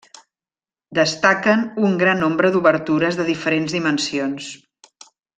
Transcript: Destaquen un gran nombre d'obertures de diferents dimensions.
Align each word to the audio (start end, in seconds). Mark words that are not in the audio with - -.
Destaquen 0.99 1.59
un 1.89 1.93
gran 2.03 2.23
nombre 2.25 2.51
d'obertures 2.55 3.19
de 3.23 3.27
diferents 3.31 3.75
dimensions. 3.81 4.49